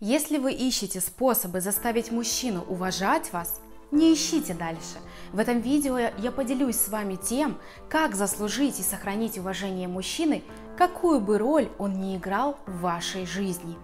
[0.00, 4.98] Если вы ищете способы заставить мужчину уважать вас, не ищите дальше.
[5.32, 7.58] В этом видео я поделюсь с вами тем,
[7.88, 10.44] как заслужить и сохранить уважение мужчины,
[10.76, 13.76] какую бы роль он ни играл в вашей жизни.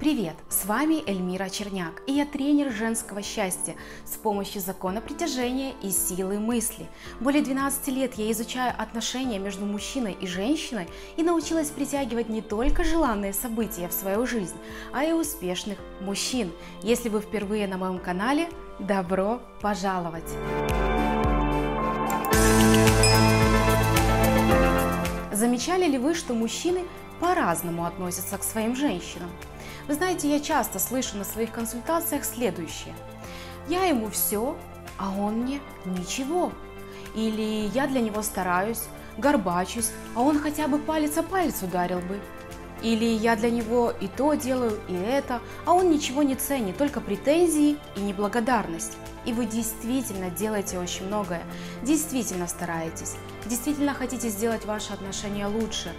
[0.00, 5.90] Привет, с вами Эльмира Черняк, и я тренер женского счастья с помощью закона притяжения и
[5.90, 6.88] силы мысли.
[7.20, 12.82] Более 12 лет я изучаю отношения между мужчиной и женщиной и научилась притягивать не только
[12.82, 14.56] желанные события в свою жизнь,
[14.92, 16.50] а и успешных мужчин.
[16.82, 18.48] Если вы впервые на моем канале,
[18.80, 20.28] добро пожаловать!
[25.32, 26.80] Замечали ли вы, что мужчины
[27.20, 29.30] по-разному относятся к своим женщинам?
[29.86, 32.94] Вы знаете, я часто слышу на своих консультациях следующее.
[33.68, 34.56] Я ему все,
[34.98, 36.52] а он мне ничего.
[37.14, 38.84] Или я для него стараюсь,
[39.18, 42.18] горбачусь, а он хотя бы палец о палец ударил бы.
[42.82, 47.00] Или я для него и то делаю, и это, а он ничего не ценит, только
[47.00, 48.92] претензии и неблагодарность.
[49.24, 51.42] И вы действительно делаете очень многое,
[51.82, 55.94] действительно стараетесь, действительно хотите сделать ваши отношения лучше.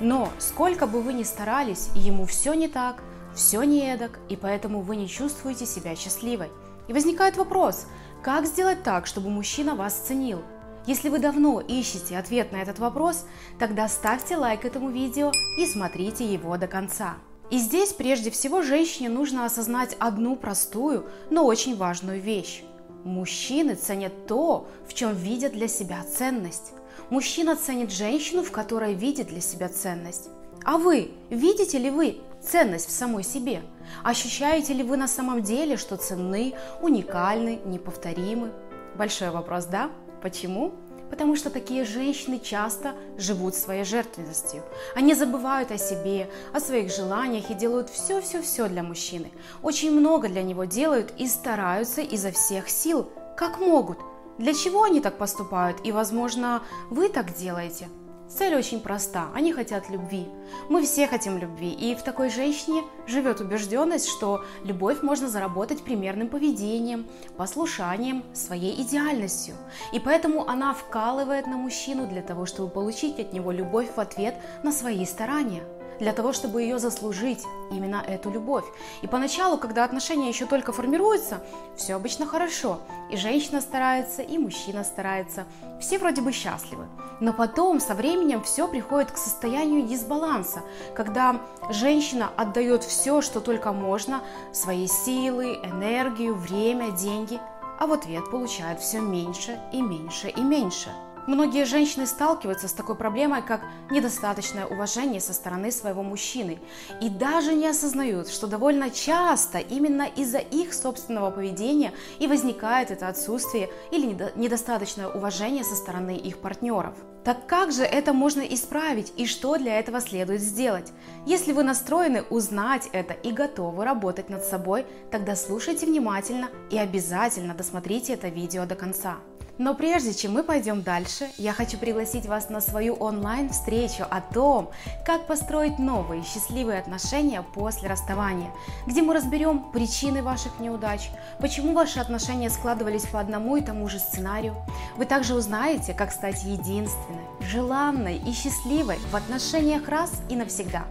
[0.00, 3.02] Но сколько бы вы ни старались, ему все не так,
[3.40, 6.50] все не эдак, и поэтому вы не чувствуете себя счастливой.
[6.88, 7.86] И возникает вопрос,
[8.22, 10.42] как сделать так, чтобы мужчина вас ценил?
[10.86, 13.24] Если вы давно ищете ответ на этот вопрос,
[13.58, 17.14] тогда ставьте лайк этому видео и смотрите его до конца.
[17.50, 22.62] И здесь прежде всего женщине нужно осознать одну простую, но очень важную вещь.
[23.04, 26.72] Мужчины ценят то, в чем видят для себя ценность.
[27.08, 30.28] Мужчина ценит женщину, в которой видит для себя ценность.
[30.62, 33.62] А вы, видите ли вы ценность в самой себе?
[34.02, 38.52] Ощущаете ли вы на самом деле, что ценны, уникальны, неповторимы?
[38.96, 39.90] Большой вопрос, да?
[40.22, 40.72] Почему?
[41.10, 44.62] Потому что такие женщины часто живут своей жертвенностью.
[44.94, 49.32] Они забывают о себе, о своих желаниях и делают все-все-все для мужчины.
[49.62, 53.98] Очень много для него делают и стараются изо всех сил, как могут.
[54.38, 55.84] Для чего они так поступают?
[55.84, 57.88] И, возможно, вы так делаете–
[58.30, 59.28] Цель очень проста.
[59.34, 60.28] Они хотят любви.
[60.68, 61.72] Мы все хотим любви.
[61.72, 69.56] И в такой женщине живет убежденность, что любовь можно заработать примерным поведением, послушанием, своей идеальностью.
[69.92, 74.36] И поэтому она вкалывает на мужчину для того, чтобы получить от него любовь в ответ
[74.62, 75.64] на свои старания
[76.00, 78.64] для того, чтобы ее заслужить, именно эту любовь.
[79.02, 81.42] И поначалу, когда отношения еще только формируются,
[81.76, 82.80] все обычно хорошо.
[83.10, 85.44] И женщина старается, и мужчина старается.
[85.80, 86.86] Все вроде бы счастливы.
[87.20, 90.62] Но потом, со временем, все приходит к состоянию дисбаланса,
[90.94, 91.40] когда
[91.70, 94.22] женщина отдает все, что только можно,
[94.52, 97.38] свои силы, энергию, время, деньги,
[97.78, 100.90] а в ответ получает все меньше и меньше и меньше.
[101.26, 106.58] Многие женщины сталкиваются с такой проблемой, как недостаточное уважение со стороны своего мужчины
[107.00, 113.08] и даже не осознают, что довольно часто именно из-за их собственного поведения и возникает это
[113.08, 116.94] отсутствие или недостаточное уважение со стороны их партнеров.
[117.24, 120.90] Так как же это можно исправить и что для этого следует сделать?
[121.26, 127.54] Если вы настроены узнать это и готовы работать над собой, тогда слушайте внимательно и обязательно
[127.54, 129.18] досмотрите это видео до конца.
[129.60, 134.70] Но прежде чем мы пойдем дальше, я хочу пригласить вас на свою онлайн-встречу о том,
[135.04, 138.50] как построить новые счастливые отношения после расставания,
[138.86, 141.10] где мы разберем причины ваших неудач,
[141.40, 144.56] почему ваши отношения складывались по одному и тому же сценарию.
[144.96, 150.84] Вы также узнаете, как стать единственной, желанной и счастливой в отношениях раз и навсегда.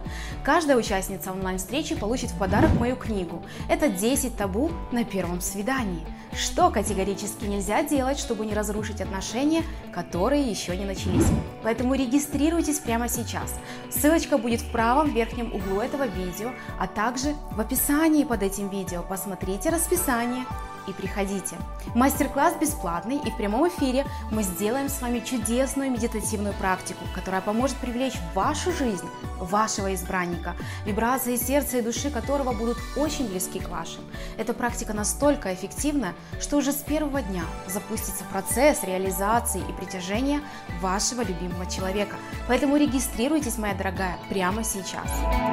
[0.44, 3.42] Каждая участница онлайн-встречи получит в подарок мою книгу.
[3.68, 6.06] Это 10 табу на первом свидании.
[6.32, 9.62] Что категорически нельзя делать, чтобы не разрушить отношения,
[9.92, 11.26] которые еще не начались.
[11.62, 13.54] Поэтому регистрируйтесь прямо сейчас.
[13.90, 19.02] Ссылочка будет в правом верхнем углу этого видео, а также в описании под этим видео.
[19.02, 20.44] Посмотрите расписание
[20.86, 21.56] и приходите.
[21.94, 27.76] Мастер-класс бесплатный и в прямом эфире мы сделаем с вами чудесную медитативную практику, которая поможет
[27.76, 29.06] привлечь в вашу жизнь
[29.38, 30.54] вашего избранника,
[30.84, 34.02] вибрации сердца и души которого будут очень близки к вашим.
[34.36, 40.40] Эта практика настолько эффективна, что уже с первого дня запустится процесс реализации и притяжения
[40.80, 42.16] вашего любимого человека.
[42.48, 45.10] Поэтому регистрируйтесь, моя дорогая, прямо сейчас.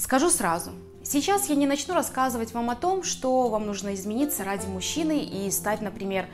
[0.06, 0.70] скажу сразу,
[1.02, 5.48] Сейчас я не начну рассказывать вам о том, что вам нужно измениться ради мужчины и
[5.52, 6.26] стать, например,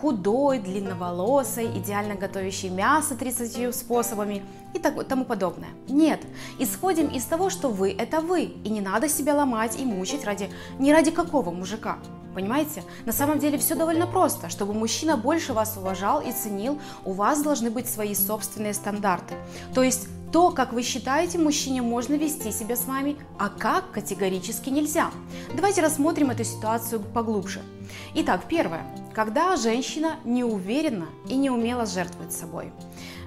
[0.00, 4.42] худой, длинноволосой, идеально готовящей мясо 30 способами
[4.74, 5.68] и тому подобное.
[5.88, 6.20] Нет,
[6.58, 10.50] исходим из того, что вы– это вы, и не надо себя ломать и мучить ради,
[10.80, 11.98] не ради какого мужика.
[12.34, 12.82] Понимаете?
[13.06, 14.50] На самом деле все довольно просто.
[14.50, 19.34] Чтобы мужчина больше вас уважал и ценил, у вас должны быть свои собственные стандарты.
[19.72, 24.70] То есть то, как вы считаете, мужчине можно вести себя с вами, а как категорически
[24.70, 25.10] нельзя.
[25.54, 27.60] Давайте рассмотрим эту ситуацию поглубже.
[28.14, 28.84] Итак, первое.
[29.14, 32.72] Когда женщина не уверена и не умело жертвует собой.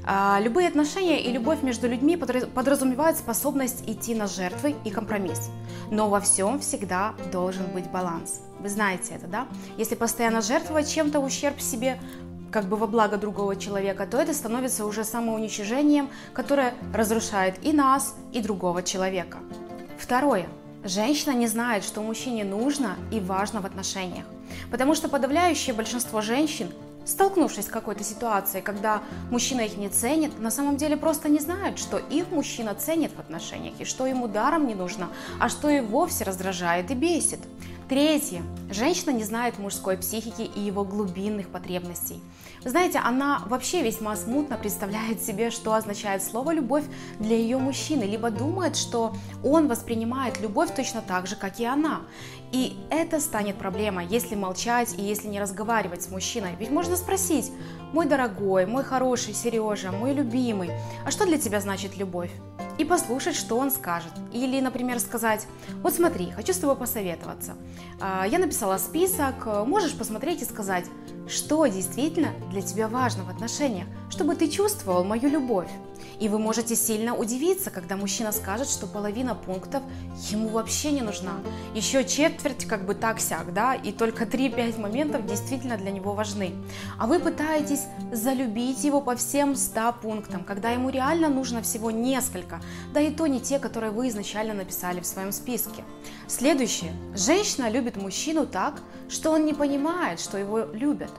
[0.06, 5.50] А, любые отношения и любовь между людьми подразумевают способность идти на жертвы и компромисс.
[5.92, 8.42] Но во всем всегда должен быть баланс.
[8.60, 9.48] Вы знаете это, да?
[9.78, 12.00] Если постоянно жертвовать чем-то ущерб себе,
[12.51, 18.16] как бы во благо другого человека, то это становится уже самоуничижением, которое разрушает и нас,
[18.34, 19.38] и другого человека.
[19.98, 20.48] Второе.
[20.84, 24.25] Женщина не знает, что мужчине нужно и важно в отношениях.
[24.72, 26.72] Потому что подавляющее большинство женщин
[27.06, 31.80] столкнувшись с какой-то ситуацией, когда мужчина их не ценит, на самом деле просто не знают,
[31.80, 35.10] что их мужчина ценит в отношениях и что ему даром не нужно,
[35.40, 37.40] а что и вовсе раздражает и бесит.
[37.90, 38.44] Третье.
[38.70, 42.22] Женщина не знает мужской психики и его глубинных потребностей.
[42.64, 46.84] Вы знаете, она вообще весьма смутно представляет себе, что означает слово «любовь»
[47.18, 52.02] для ее мужчины, либо думает, что он воспринимает любовь точно так же, как и она.
[52.52, 56.56] И это станет проблемой, если молчать и если не разговаривать с мужчиной.
[56.60, 57.52] Ведь можно спросить,
[57.92, 60.70] мой дорогой, мой хороший Сережа, мой любимый,
[61.08, 62.30] а что для тебя значит любовь?
[62.80, 64.14] И послушать, что он скажет.
[64.31, 65.46] Или, например, сказать,
[65.84, 67.56] вот смотри, хочу с тобой посоветоваться.
[68.00, 70.86] А, я написала список, можешь посмотреть и сказать,
[71.30, 75.70] что действительно для тебя важно в отношениях, чтобы ты чувствовал мою любовь.
[76.20, 79.84] И вы можете сильно удивиться, когда мужчина скажет, что половина пунктов
[80.30, 81.34] ему вообще не нужна.
[81.74, 86.54] Еще четверть как бы так-сяк, да, и только 3-5 моментов действительно для него важны.
[86.98, 92.62] А вы пытаетесь залюбить его по всем 100 пунктам, когда ему реально нужно всего несколько,
[92.94, 95.84] да и то не те, которые вы изначально написали в своем списке.
[96.28, 96.92] Следующее.
[97.16, 101.12] Женщина любит мужчину так, что он не понимает, что его любят.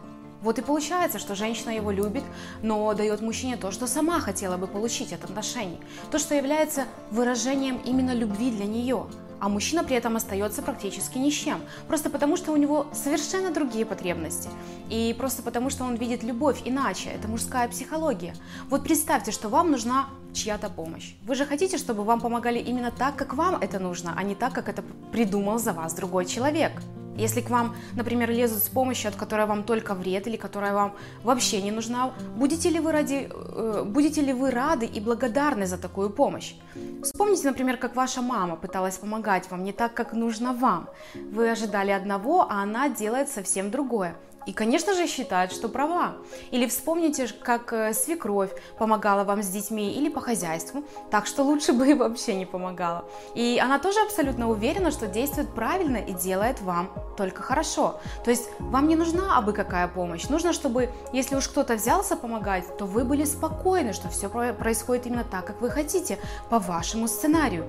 [0.43, 2.25] Вот и получается, что женщина его любит,
[2.63, 5.79] но дает мужчине то, что сама хотела бы получить от отношений.
[6.11, 9.07] То, что является выражением именно любви для нее.
[9.41, 11.63] А мужчина при этом остается практически ни с чем.
[11.89, 14.51] Просто потому, что у него совершенно другие потребности.
[14.91, 17.09] И просто потому, что он видит любовь иначе.
[17.09, 18.35] Это мужская психология.
[18.69, 21.15] Вот представьте, что вам нужна чья-то помощь.
[21.23, 24.53] Вы же хотите, чтобы вам помогали именно так, как вам это нужно, а не так,
[24.53, 26.73] как это придумал за вас другой человек.
[27.21, 30.95] Если к вам, например, лезут с помощью, от которой вам только вред или которая вам
[31.23, 35.77] вообще не нужна, будете ли вы, ради, э, будете ли вы рады и благодарны за
[35.77, 36.55] такую помощь?
[37.03, 40.89] Вспомните, например, как ваша мама пыталась помогать вам не так, как нужно вам.
[41.15, 44.15] Вы ожидали одного, а она делает совсем другое.
[44.47, 46.17] И, конечно же, считает, что права.
[46.51, 51.73] Или вспомните, как э, свекровь помогала вам с детьми или по хозяйству, так что лучше
[51.73, 53.05] бы и вообще не помогала.
[53.35, 58.01] И она тоже абсолютно уверена, что действует правильно и делает вам только хорошо.
[58.25, 60.29] То есть вам не нужна абы какая помощь.
[60.29, 65.25] Нужно, чтобы, если уж кто-то взялся помогать, то вы были спокойны, что все происходит именно
[65.25, 67.67] так, как вы хотите, по вашему сценарию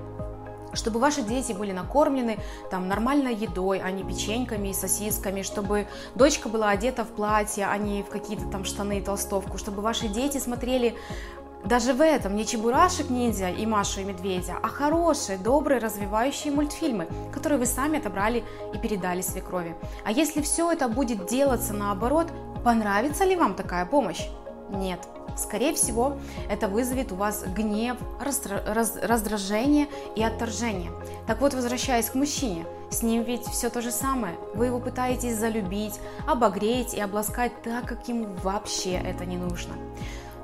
[0.74, 2.38] чтобы ваши дети были накормлены
[2.70, 7.76] там нормальной едой, а не печеньками и сосисками, чтобы дочка была одета в платье, а
[7.78, 10.96] не в какие-то там штаны и толстовку, чтобы ваши дети смотрели
[11.64, 17.06] даже в этом не Чебурашек ниндзя и Машу и Медведя, а хорошие, добрые, развивающие мультфильмы,
[17.32, 18.42] которые вы сами отобрали
[18.74, 19.76] и передали свекрови.
[20.04, 22.26] А если все это будет делаться наоборот,
[22.64, 24.26] понравится ли вам такая помощь?
[24.72, 25.00] Нет.
[25.36, 26.16] Скорее всего,
[26.50, 30.90] это вызовет у вас гнев, раздражение и отторжение.
[31.26, 34.34] Так вот, возвращаясь к мужчине, с ним ведь все то же самое.
[34.54, 39.74] Вы его пытаетесь залюбить, обогреть и обласкать так, как ему вообще это не нужно.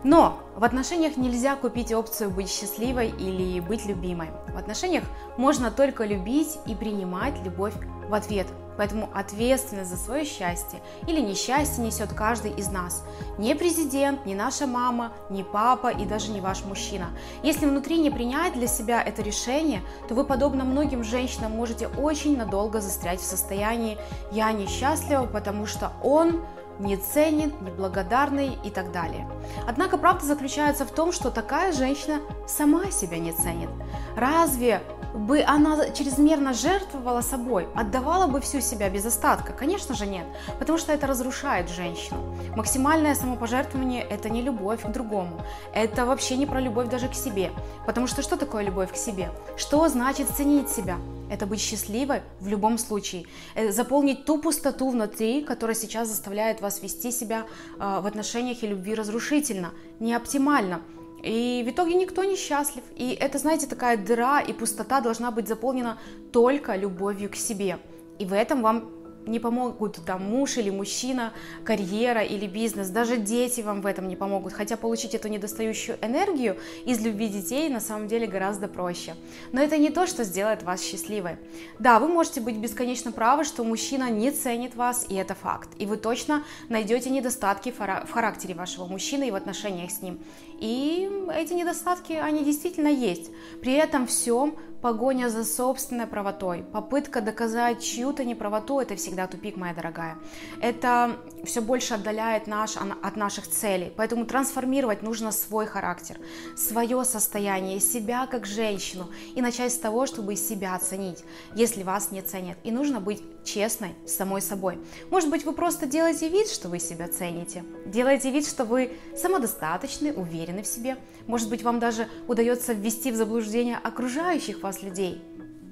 [0.05, 4.29] Но в отношениях нельзя купить опцию быть счастливой или быть любимой.
[4.47, 5.05] В отношениях
[5.37, 7.75] можно только любить и принимать любовь
[8.09, 8.47] в ответ.
[8.79, 13.05] Поэтому ответственность за свое счастье или несчастье несет каждый из нас.
[13.37, 17.09] Не президент, не наша мама, не папа и даже не ваш мужчина.
[17.43, 22.39] Если внутри не принять для себя это решение, то вы, подобно многим женщинам, можете очень
[22.39, 23.99] надолго застрять в состоянии
[24.31, 26.45] «я несчастлива, потому что он
[26.79, 29.29] не ценит, неблагодарный и так далее.
[29.67, 33.71] Однако правда заключается в том, что такая женщина сама себя не ценит.
[34.17, 34.83] Разве
[35.15, 39.53] бы она чрезмерно жертвовала собой, отдавала бы всю себя без остатка?
[39.53, 40.27] Конечно же нет,
[40.59, 42.37] потому что это разрушает женщину.
[42.55, 45.41] Максимальное самопожертвование– это не любовь к другому,
[45.75, 47.51] это вообще не про любовь даже к себе.
[47.87, 49.31] Потому что что такое любовь к себе?
[49.57, 50.97] Что значит ценить себя?
[51.31, 53.27] Это быть счастливой в любом случае.
[53.55, 57.47] Это заполнить ту пустоту внутри, которая сейчас заставляет вас вести себя
[57.79, 60.81] э, в отношениях и любви разрушительно, не оптимально.
[61.23, 62.85] И в итоге никто не счастлив.
[62.97, 65.99] И это, знаете, такая дыра и пустота должна быть заполнена
[66.33, 67.79] только любовью к себе.
[68.19, 68.91] И в этом вам
[69.29, 71.33] не помогут там муж или мужчина,
[71.65, 76.57] карьера или бизнес, даже дети вам в этом не помогут, хотя получить эту недостающую энергию
[76.85, 79.15] из любви детей на самом деле гораздо проще.
[79.53, 81.37] Но это не то, что сделает вас счастливой.
[81.79, 85.69] Да, вы можете быть бесконечно правы, что мужчина не ценит вас, и это факт.
[85.79, 90.19] И вы точно найдете недостатки в характере вашего мужчины и в отношениях с ним.
[90.61, 93.31] И эти недостатки, они действительно есть.
[93.61, 99.75] При этом всем погоня за собственной правотой, попытка доказать чью-то неправоту– это всегда тупик, моя
[99.75, 100.17] дорогая.
[100.61, 103.93] Это все больше отдаляет наш от наших целей.
[103.97, 106.19] Поэтому трансформировать нужно свой характер,
[106.57, 112.23] свое состояние, себя как женщину и начать с того, чтобы себя оценить, если вас не
[112.23, 112.59] ценят.
[112.65, 114.79] И нужно быть честной с самой собой.
[115.11, 120.13] Может быть, вы просто делаете вид, что вы себя цените, делаете вид, что вы самодостаточны,
[120.13, 120.97] уверены в себе.
[121.27, 125.23] Может быть, вам даже удается ввести в заблуждение окружающих вас людей.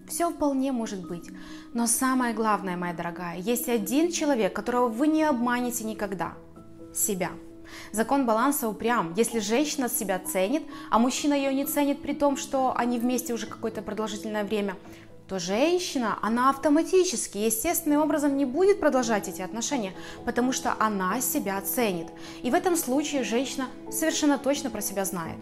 [0.08, 1.28] Все вполне может быть.
[1.74, 6.34] Но самое главное, моя дорогая, есть один человек, которого вы не обманете никогда.
[6.94, 7.30] Себя.
[7.92, 9.12] Закон баланса упрям.
[9.16, 13.46] Если женщина себя ценит, а мужчина ее не ценит при том, что они вместе уже
[13.46, 14.76] какое-то продолжительное время,
[15.28, 19.92] то женщина, она автоматически, естественным образом не будет продолжать эти отношения,
[20.24, 22.06] потому что она себя ценит.
[22.42, 25.36] И в этом случае женщина совершенно точно про себя знает.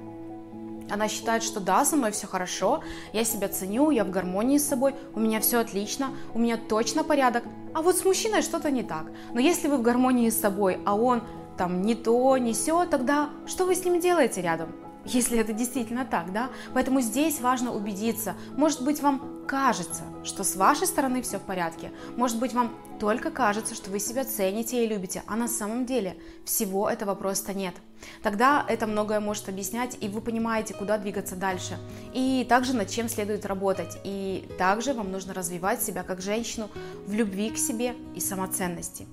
[0.91, 4.69] Она считает, что да, со мной все хорошо, я себя ценю, я в гармонии с
[4.69, 7.45] собой, у меня все отлично, у меня точно порядок.
[7.75, 9.07] А вот с мужчиной что-то не так.
[9.33, 11.23] Но если вы в гармонии с собой, а он
[11.57, 14.84] там не то, не все, тогда что вы с ним делаете рядом?
[15.05, 16.51] Если это действительно так, да?
[16.73, 18.35] Поэтому здесь важно убедиться.
[18.57, 21.93] Может быть, вам кажется, что с вашей стороны все в порядке.
[22.17, 26.17] Может быть, вам только кажется, что вы себя цените и любите, а на самом деле
[26.45, 27.75] всего этого просто нет.
[28.23, 31.79] Тогда это многое может объяснять, и вы понимаете, куда двигаться дальше.
[32.13, 33.99] И также над чем следует работать.
[34.05, 36.71] И также вам нужно развивать себя как женщину
[37.07, 39.07] в любви к себе и самоценности.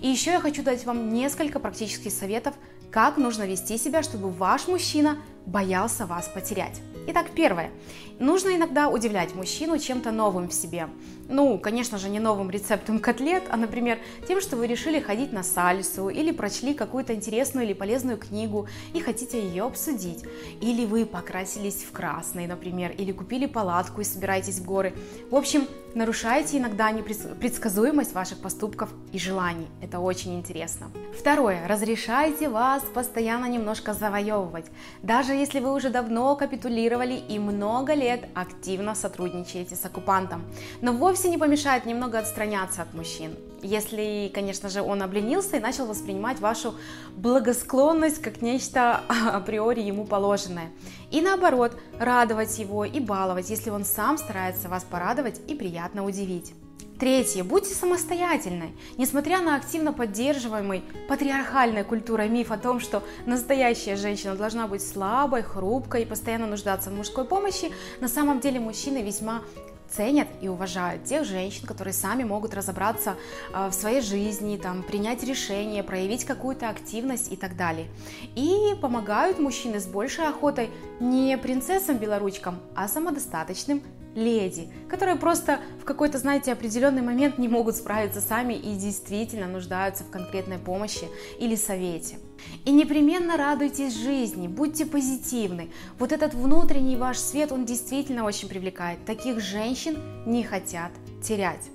[0.00, 2.54] И еще я хочу дать вам несколько практических советов,
[2.90, 6.80] как нужно вести себя, чтобы ваш мужчина боялся вас потерять.
[7.10, 7.70] Итак, первое.
[8.18, 10.90] Нужно иногда удивлять мужчину чем-то новым в себе.
[11.30, 15.42] Ну, конечно же, не новым рецептом котлет, а, например, тем, что вы решили ходить на
[15.42, 20.24] сальсу, или прочли какую-то интересную или полезную книгу и хотите ее обсудить.
[20.60, 24.92] Или вы покрасились в красный, например, или купили палатку и собираетесь в горы.
[25.30, 29.68] В общем, нарушаете иногда непредсказуемость ваших поступков и желаний.
[29.80, 30.90] Это очень интересно.
[31.18, 31.66] Второе.
[31.66, 34.66] Разрешайте вас постоянно немножко завоевывать.
[35.02, 40.44] Даже если вы уже давно капитулировали и много лет активно сотрудничаете с оккупантом.
[40.80, 43.36] Но вовсе не помешает немного отстраняться от мужчин.
[43.62, 46.74] Если, конечно же, он обленился и начал воспринимать вашу
[47.16, 50.70] благосклонность как нечто априори ему положенное.
[51.10, 56.54] И наоборот, радовать его и баловать, если он сам старается вас порадовать и приятно удивить.
[56.98, 57.44] Третье.
[57.44, 58.74] Будьте самостоятельной.
[58.96, 65.42] Несмотря на активно поддерживаемый патриархальной культурой миф о том, что настоящая женщина должна быть слабой,
[65.42, 69.42] хрупкой и постоянно нуждаться в мужской помощи, на самом деле мужчины весьма
[69.88, 73.14] ценят и уважают тех женщин, которые сами могут разобраться
[73.54, 77.86] а, в своей жизни, там, принять решение, проявить какую-то активность и так далее.
[78.34, 83.82] И помогают мужчины с большей охотой не принцессам-белоручкам, а самодостаточным
[84.18, 90.04] леди, которые просто в какой-то, знаете, определенный момент не могут справиться сами и действительно нуждаются
[90.04, 91.06] в конкретной помощи
[91.38, 92.18] или совете.
[92.64, 95.70] И непременно радуйтесь жизни, будьте позитивны.
[95.98, 99.04] Вот этот внутренний ваш свет, он действительно очень привлекает.
[99.04, 101.70] Таких женщин не хотят терять.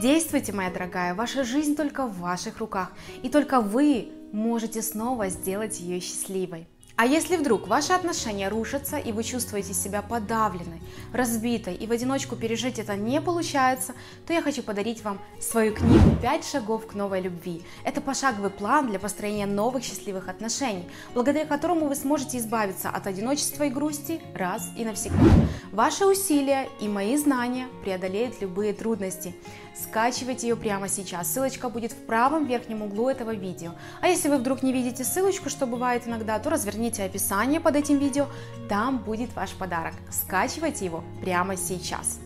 [0.00, 2.92] Действуйте, моя дорогая, ваша жизнь только в ваших руках,
[3.22, 6.66] и только вы можете снова сделать ее счастливой.
[7.00, 10.82] А если вдруг ваши отношения рушатся и вы чувствуете себя подавленной,
[11.14, 13.94] разбитой и в одиночку пережить это не получается,
[14.26, 17.62] то я хочу подарить вам свою книгу «5 шагов к новой любви».
[17.84, 23.62] Это пошаговый план для построения новых счастливых отношений, благодаря которому вы сможете избавиться от одиночества
[23.62, 25.24] и грусти раз и навсегда.
[25.72, 29.34] Ваши усилия и мои знания преодолеют любые трудности.
[29.74, 31.32] Скачивайте ее прямо сейчас.
[31.32, 33.72] Ссылочка будет в правом верхнем углу этого видео.
[34.02, 37.98] А если вы вдруг не видите ссылочку, что бывает иногда, то разверните описание под этим
[37.98, 38.26] видео.
[38.68, 39.94] Там будет ваш подарок.
[40.10, 42.18] Скачивайте его прямо сейчас.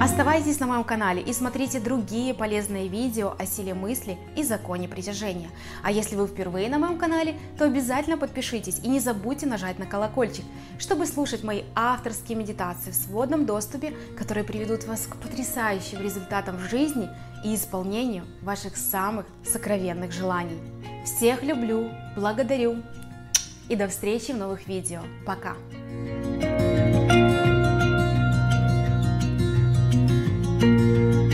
[0.00, 5.50] Оставайтесь на моем канале и смотрите другие полезные видео о силе мысли и законе притяжения.
[5.82, 9.84] А если вы впервые на моем канале, то обязательно подпишитесь и не забудьте нажать на
[9.84, 10.46] колокольчик,
[10.78, 16.70] чтобы слушать мои авторские медитации в сводном доступе, которые приведут вас к потрясающим результатам в
[16.70, 17.10] жизни
[17.44, 20.62] и исполнению ваших самых сокровенных желаний.
[21.04, 22.82] Всех люблю, благодарю
[23.68, 25.02] и до встречи в новых видео.
[25.26, 25.56] Пока!
[30.60, 31.29] Música